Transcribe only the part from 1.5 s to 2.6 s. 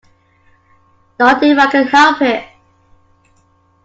I can help it.